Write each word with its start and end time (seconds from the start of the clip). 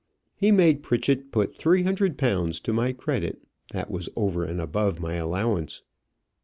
"He 0.35 0.51
made 0.51 0.81
Pritchett 0.81 1.31
put 1.31 1.55
three 1.55 1.83
hundred 1.83 2.17
pounds 2.17 2.59
to 2.61 2.73
my 2.73 2.91
credit; 2.91 3.43
that 3.71 3.91
was 3.91 4.09
over 4.15 4.43
and 4.43 4.59
above 4.59 4.99
my 4.99 5.13
allowance. 5.13 5.83